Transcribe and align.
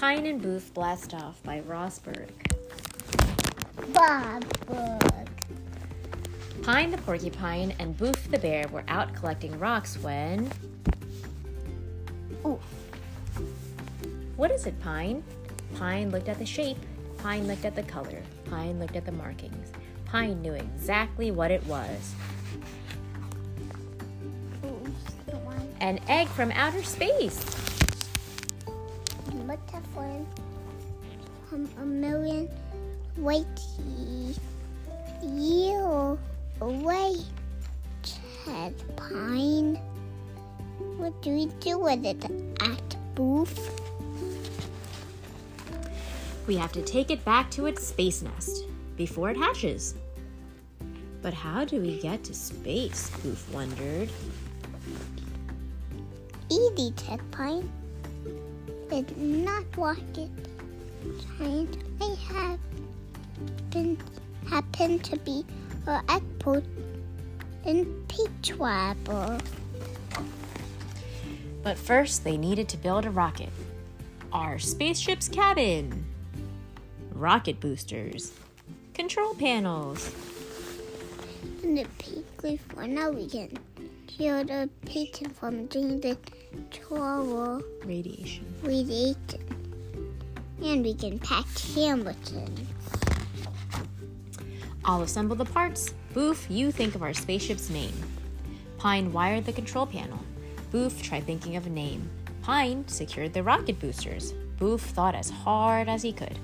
Pine 0.00 0.24
and 0.24 0.40
Boof 0.40 0.72
Blast 0.72 1.12
Off 1.12 1.42
by 1.42 1.60
Ross 1.60 1.98
Burach. 1.98 2.30
Bob 3.92 4.46
Book. 4.66 5.28
Pine 6.62 6.90
the 6.90 6.96
porcupine 6.96 7.74
and 7.78 7.94
Boof 7.98 8.30
the 8.30 8.38
bear 8.38 8.66
were 8.68 8.82
out 8.88 9.14
collecting 9.14 9.58
rocks 9.58 9.98
when. 9.98 10.50
Oof. 12.46 12.60
What 14.36 14.50
is 14.50 14.66
it, 14.66 14.80
Pine? 14.80 15.22
Pine 15.76 16.10
looked 16.10 16.30
at 16.30 16.38
the 16.38 16.46
shape. 16.46 16.78
Pine 17.18 17.46
looked 17.46 17.66
at 17.66 17.76
the 17.76 17.82
color. 17.82 18.22
Pine 18.48 18.80
looked 18.80 18.96
at 18.96 19.04
the 19.04 19.12
markings. 19.12 19.70
Pine 20.06 20.40
knew 20.40 20.54
exactly 20.54 21.30
what 21.30 21.50
it 21.50 21.62
was 21.66 22.14
one. 25.44 25.68
an 25.80 26.00
egg 26.08 26.26
from 26.28 26.50
outer 26.52 26.82
space. 26.82 27.69
One. 29.94 30.26
Um, 31.52 31.68
a 31.80 31.84
million 31.84 32.48
wait 33.16 33.46
year 35.22 36.18
away. 36.60 37.16
Said 38.44 38.74
Pine. 38.96 39.76
What 40.96 41.20
do 41.22 41.30
we 41.30 41.46
do 41.60 41.78
with 41.78 42.04
it 42.04 42.24
at 42.60 42.96
Boof? 43.14 43.52
We 46.46 46.56
have 46.56 46.72
to 46.72 46.82
take 46.82 47.10
it 47.10 47.24
back 47.24 47.50
to 47.52 47.66
its 47.66 47.86
space 47.86 48.22
nest 48.22 48.64
before 48.96 49.30
it 49.30 49.36
hatches. 49.36 49.94
But 51.22 51.34
how 51.34 51.64
do 51.64 51.80
we 51.80 51.98
get 51.98 52.24
to 52.24 52.34
space? 52.34 53.10
Boof 53.22 53.52
wondered. 53.52 54.08
Easy, 56.50 56.92
said 56.96 57.20
Pine. 57.30 57.70
Did 58.90 59.16
not 59.16 59.64
walk 59.76 59.98
it. 60.16 60.30
Giant. 61.38 61.76
I 62.00 62.16
have 62.32 62.58
been 63.70 63.96
happen 64.48 64.98
to 64.98 65.16
be 65.18 65.44
an 65.86 66.02
expert 66.08 66.64
in 67.64 68.04
peach 68.08 68.56
travel. 68.56 69.38
But 71.62 71.78
first, 71.78 72.24
they 72.24 72.36
needed 72.36 72.68
to 72.70 72.76
build 72.76 73.06
a 73.06 73.10
rocket. 73.10 73.50
Our 74.32 74.58
spaceship's 74.58 75.28
cabin, 75.28 76.04
rocket 77.12 77.60
boosters, 77.60 78.32
control 78.94 79.34
panels. 79.34 80.12
In 81.62 81.76
the 81.76 81.86
peak 81.98 82.26
leaf 82.42 82.60
for 82.68 82.86
now 82.86 83.10
we 83.10 83.28
can 83.28 83.56
hear 84.08 84.42
the 84.42 84.68
peach 84.84 85.22
from 85.34 85.66
doing 85.66 86.00
the 86.00 86.16
travel 86.70 87.62
Radiation. 87.84 88.46
radiation. 88.62 89.16
And 90.62 90.84
we 90.84 90.94
can 90.94 91.18
pack 91.18 91.46
Hamilton. 91.74 92.66
I'll 94.84 95.02
assemble 95.02 95.36
the 95.36 95.44
parts. 95.44 95.94
Boof, 96.14 96.46
you 96.50 96.72
think 96.72 96.94
of 96.94 97.02
our 97.02 97.14
spaceship's 97.14 97.70
name. 97.70 97.92
Pine 98.78 99.12
wired 99.12 99.44
the 99.44 99.52
control 99.52 99.86
panel. 99.86 100.18
Boof 100.70 101.02
tried 101.02 101.26
thinking 101.26 101.56
of 101.56 101.66
a 101.66 101.70
name. 101.70 102.08
Pine 102.42 102.86
secured 102.88 103.32
the 103.32 103.42
rocket 103.42 103.78
boosters. 103.78 104.32
Boof 104.58 104.80
thought 104.80 105.14
as 105.14 105.30
hard 105.30 105.88
as 105.88 106.02
he 106.02 106.12
could. 106.12 106.38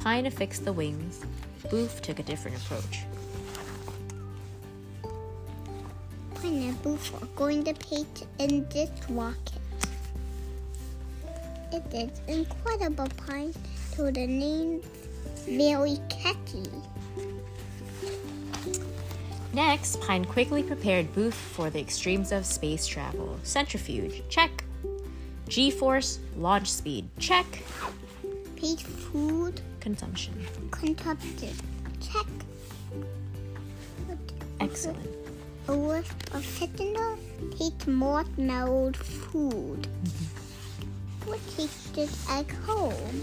Pine 0.00 0.26
affixed 0.26 0.64
the 0.64 0.72
wings. 0.72 1.24
Boof 1.70 2.02
took 2.02 2.18
a 2.18 2.22
different 2.22 2.56
approach. 2.56 3.00
Pineapple 6.42 6.96
for 6.96 7.26
going 7.36 7.64
to 7.64 7.74
paint 7.74 8.26
in 8.38 8.68
this 8.68 8.90
rocket. 9.08 9.60
It 11.72 11.84
is 11.92 12.20
incredible 12.28 13.08
pine 13.26 13.54
to 13.92 14.10
the 14.10 14.26
name 14.26 14.80
very 15.46 15.98
catchy. 16.08 16.70
Next, 19.52 20.00
Pine 20.02 20.24
quickly 20.24 20.62
prepared 20.62 21.12
Boof 21.14 21.34
for 21.34 21.70
the 21.70 21.80
extremes 21.80 22.32
of 22.32 22.46
space 22.46 22.86
travel. 22.86 23.38
Centrifuge, 23.42 24.22
check. 24.28 24.64
G 25.48 25.70
force, 25.70 26.18
launch 26.36 26.70
speed, 26.70 27.08
check. 27.18 27.46
Peach 28.56 28.82
food 28.82 29.60
Consumption, 29.80 30.34
consumption. 30.70 31.54
Check. 32.00 32.26
excellent. 34.60 35.27
A 35.68 35.76
wisp 35.76 36.34
of 36.34 36.46
tetanus 36.58 37.20
takes 37.58 37.86
marshmallow 37.86 38.92
food. 38.92 39.86
What 41.26 41.40
takes 41.54 41.90
this 41.90 42.30
egg 42.30 42.50
home? 42.64 43.22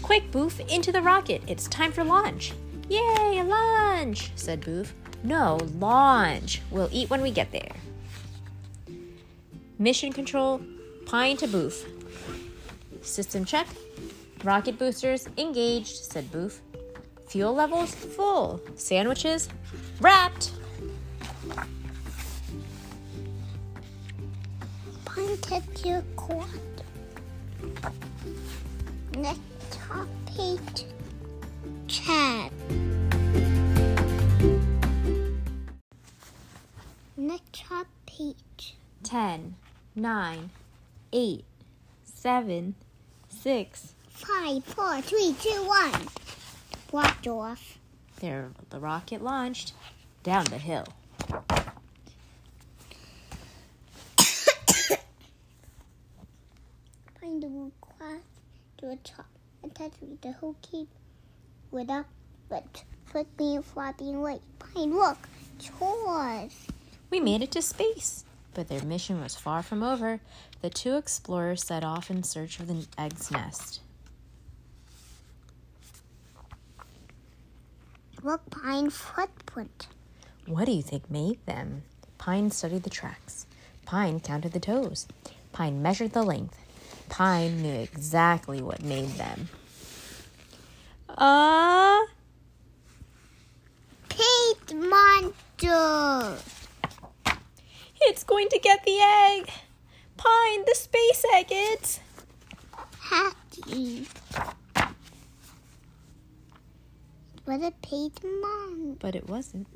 Quick, 0.00 0.30
Boof, 0.32 0.58
into 0.70 0.90
the 0.90 1.02
rocket. 1.02 1.42
It's 1.46 1.68
time 1.68 1.92
for 1.92 2.02
launch. 2.02 2.54
Yay, 2.88 3.42
lunch, 3.42 4.30
said 4.36 4.64
Boof. 4.64 4.94
No, 5.22 5.58
lunch. 5.78 6.62
We'll 6.70 6.88
eat 6.90 7.10
when 7.10 7.20
we 7.20 7.30
get 7.30 7.52
there. 7.52 7.72
Mission 9.78 10.14
control, 10.14 10.62
Pine 11.04 11.36
to 11.36 11.46
Boof. 11.46 11.84
System 13.02 13.44
check. 13.44 13.66
Rocket 14.44 14.78
boosters 14.78 15.28
engaged, 15.36 15.96
said 16.04 16.32
Boof. 16.32 16.62
Fuel 17.28 17.54
levels 17.54 17.94
full. 17.94 18.60
Sandwiches 18.76 19.48
wrapped. 20.00 20.52
Pointed 25.04 25.74
to. 25.76 26.02
Next 29.16 29.40
topic, 29.70 30.60
Next 37.16 37.52
topic. 37.52 38.36
10, 39.02 39.54
9, 39.94 40.50
8, 41.12 41.44
7, 42.04 42.74
6, 43.28 43.94
5, 44.10 44.64
4, 44.64 45.00
3, 45.00 45.34
2, 45.40 45.50
1 45.50 46.25
dropped 46.90 47.26
off. 47.26 47.78
There, 48.20 48.50
the 48.70 48.78
rocket 48.78 49.22
launched 49.22 49.72
down 50.22 50.44
the 50.46 50.58
hill. 50.58 50.86
Find 57.20 57.42
the 57.42 57.48
wood 57.48 57.72
cloth 57.80 58.22
to 58.78 58.86
the 58.86 58.96
top 59.04 59.26
and 59.62 59.74
touch 59.74 59.92
with 60.00 60.20
the 60.20 60.32
whole 60.32 60.56
cape 60.62 60.88
with 61.70 61.90
up, 61.90 62.06
but 62.48 62.84
put 63.10 63.26
me 63.38 63.60
floppy 63.62 64.10
and 64.10 64.22
light. 64.22 64.42
Pine, 64.58 64.94
look, 64.94 65.18
chores. 65.58 66.54
We 67.10 67.20
made 67.20 67.42
it 67.42 67.50
to 67.52 67.62
space. 67.62 68.24
But 68.54 68.68
their 68.68 68.82
mission 68.82 69.20
was 69.20 69.36
far 69.36 69.62
from 69.62 69.82
over. 69.82 70.20
The 70.62 70.70
two 70.70 70.96
explorers 70.96 71.62
set 71.62 71.84
off 71.84 72.10
in 72.10 72.22
search 72.22 72.58
of 72.58 72.68
the 72.68 72.86
egg's 72.96 73.30
nest. 73.30 73.80
Look, 78.26 78.50
Pine 78.50 78.90
footprint. 78.90 79.86
What 80.46 80.64
do 80.64 80.72
you 80.72 80.82
think 80.82 81.08
made 81.08 81.38
them? 81.46 81.84
Pine 82.18 82.50
studied 82.50 82.82
the 82.82 82.90
tracks. 82.90 83.46
Pine 83.84 84.18
counted 84.18 84.50
the 84.50 84.58
toes. 84.58 85.06
Pine 85.52 85.80
measured 85.80 86.12
the 86.12 86.24
length. 86.24 86.58
Pine 87.08 87.62
knew 87.62 87.72
exactly 87.72 88.60
what 88.60 88.82
made 88.82 89.10
them. 89.10 89.48
Ah! 91.08 92.02
Uh, 92.02 92.06
Pete 94.08 94.74
monster. 94.74 96.42
it's 98.00 98.24
going 98.24 98.48
to 98.48 98.58
get 98.58 98.84
the 98.84 98.98
egg! 98.98 99.50
Pine, 100.16 100.64
the 100.66 100.74
space 100.74 101.24
egg, 101.32 101.46
it's. 101.50 102.00
Happy. 102.98 104.08
Was 107.56 107.64
a 107.68 107.70
paid 107.80 108.12
mom, 108.22 108.98
But 109.00 109.14
it 109.14 109.30
wasn't. 109.30 109.66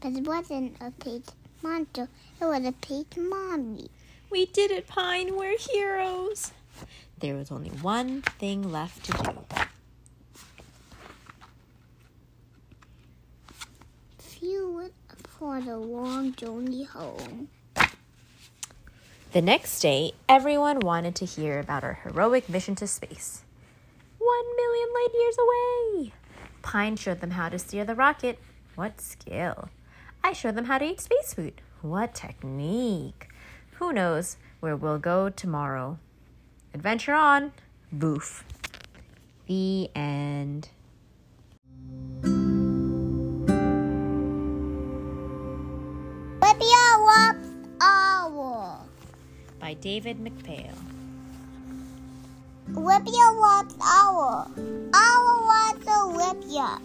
but 0.00 0.10
it 0.10 0.26
wasn't 0.26 0.76
a 0.80 0.90
paid 0.90 1.22
monster. 1.62 2.08
It 2.40 2.44
was 2.44 2.64
a 2.64 2.72
paid 2.72 3.16
mommy. 3.16 3.90
We 4.28 4.46
did 4.46 4.72
it, 4.72 4.88
Pine. 4.88 5.36
We're 5.36 5.56
heroes. 5.56 6.50
There 7.20 7.36
was 7.36 7.52
only 7.52 7.68
one 7.70 8.22
thing 8.22 8.72
left 8.72 9.04
to 9.04 9.12
do. 9.12 9.44
Fuel 14.18 14.90
for 15.38 15.60
the 15.60 15.76
long 15.76 16.34
journey 16.34 16.82
home. 16.82 17.50
The 19.30 19.42
next 19.42 19.78
day, 19.78 20.10
everyone 20.28 20.80
wanted 20.80 21.14
to 21.14 21.24
hear 21.24 21.60
about 21.60 21.84
our 21.84 22.00
heroic 22.02 22.48
mission 22.48 22.74
to 22.74 22.88
space. 22.88 23.42
One 24.18 24.56
million 24.56 24.88
light 24.92 25.14
years 25.14 25.36
away! 25.38 26.12
Pine 26.68 26.96
showed 26.96 27.22
them 27.22 27.30
how 27.30 27.48
to 27.48 27.58
steer 27.58 27.86
the 27.86 27.94
rocket. 27.94 28.38
What 28.74 29.00
skill! 29.00 29.70
I 30.22 30.34
showed 30.34 30.54
them 30.54 30.66
how 30.66 30.76
to 30.76 30.84
eat 30.84 31.00
space 31.00 31.32
food. 31.32 31.62
What 31.80 32.14
technique! 32.14 33.30
Who 33.76 33.90
knows 33.90 34.36
where 34.60 34.76
we'll 34.76 34.98
go 34.98 35.30
tomorrow? 35.30 35.98
Adventure 36.74 37.14
on. 37.14 37.52
Boof. 37.90 38.44
The 39.46 39.88
end. 39.94 40.68
Olivia 46.42 46.98
loves 47.00 47.48
owl. 47.80 48.86
By 49.58 49.72
David 49.72 50.18
McPhail. 50.18 50.74
Loves 52.74 53.74
owl. 53.82 54.52
Owl 54.92 55.07
Olivia. 56.48 56.78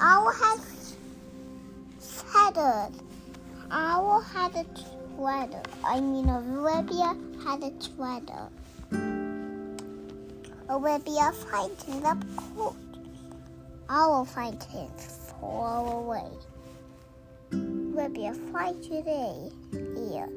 Owl 0.00 0.30
has 0.32 0.96
feathers. 1.98 2.94
Owl 3.70 4.20
had 4.20 4.54
a 4.54 4.66
sweater. 5.16 5.62
I 5.82 5.98
mean, 5.98 6.28
Olivia 6.28 7.16
had 7.42 7.62
a 7.64 7.72
sweater. 7.80 8.50
Olivia 10.68 11.32
finds 11.32 11.88
it 11.88 12.04
up 12.04 12.18
cold. 12.36 12.76
Owl 13.88 14.26
finds 14.26 14.66
it 14.74 15.00
far 15.40 15.94
away. 15.94 16.28
Olivia 17.54 18.34
flies 18.34 18.76
today. 18.86 19.50
Here. 19.72 20.28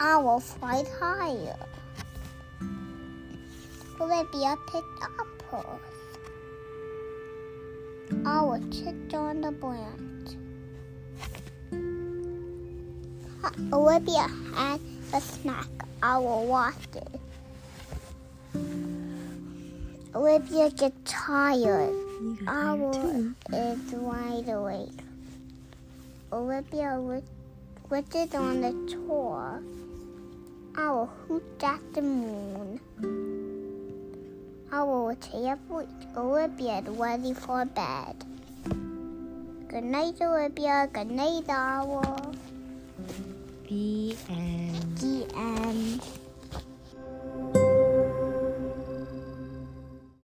Owl 0.00 0.40
flies 0.40 0.88
higher. 0.98 1.56
Olivia 4.00 4.56
picked 4.66 5.02
apples. 8.10 8.26
Owl 8.26 8.60
sits 8.72 9.14
on 9.14 9.40
the 9.40 9.52
branch. 9.52 10.36
Uh, 13.44 13.76
Olivia 13.76 14.28
had 14.54 14.80
a 15.12 15.20
snack. 15.20 15.66
I 16.02 16.18
will 16.18 16.46
watched 16.46 16.96
it. 16.96 17.20
Olivia 20.14 20.70
gets 20.70 20.96
tired. 21.04 21.94
Owl 22.46 23.34
is 23.52 23.92
wide 23.92 24.48
awake. 24.48 24.88
Olivia 26.32 27.00
witches 27.90 28.34
on 28.34 28.60
the 28.60 28.72
tour. 28.90 29.62
Owl 30.76 31.06
hoots 31.28 31.64
at 31.64 31.80
the 31.94 32.02
moon. 32.02 33.41
Owl 34.74 35.08
will 35.08 35.16
say 35.20 35.50
a 35.50 35.56
voice. 35.68 35.86
Olivia 36.16 36.80
ready 36.88 37.34
for 37.34 37.66
bed. 37.66 38.16
Good 39.68 39.84
night, 39.84 40.16
Olivia. 40.22 40.88
Good 40.90 41.10
night, 41.10 41.44
Owl. 41.50 42.34
The 43.68 44.16
end. 44.30 44.96
The 44.96 45.26
end. 45.36 46.00